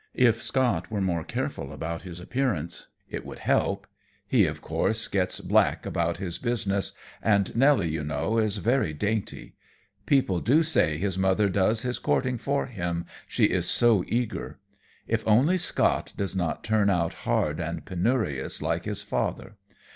If 0.15 0.41
Scott 0.41 0.89
were 0.89 0.99
more 0.99 1.23
careful 1.23 1.71
about 1.71 2.01
his 2.01 2.19
appearance, 2.19 2.87
it 3.07 3.23
would 3.23 3.37
help. 3.37 3.85
He 4.27 4.47
of 4.47 4.59
course 4.59 5.07
gets 5.07 5.39
black 5.41 5.85
about 5.85 6.17
his 6.17 6.39
business, 6.39 6.93
and 7.21 7.55
Nelly, 7.55 7.89
you 7.89 8.03
know, 8.03 8.39
is 8.39 8.57
very 8.57 8.93
dainty. 8.93 9.53
People 10.07 10.39
do 10.39 10.63
say 10.63 10.97
his 10.97 11.19
mother 11.19 11.49
does 11.49 11.83
his 11.83 11.99
courting 11.99 12.39
for 12.39 12.65
him, 12.65 13.05
she 13.27 13.43
is 13.43 13.69
so 13.69 14.03
eager. 14.07 14.57
If 15.07 15.23
only 15.27 15.57
Scott 15.59 16.13
does 16.17 16.35
not 16.35 16.63
turn 16.63 16.89
out 16.89 17.13
hard 17.29 17.59
and 17.59 17.85
penurious 17.85 18.59
like 18.59 18.85
his 18.85 19.03
father! 19.03 19.55